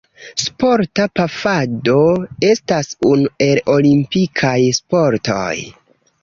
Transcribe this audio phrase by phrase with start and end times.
[0.43, 1.93] Sporta pafado
[2.47, 5.55] estas unu el olimpikaj sportoj.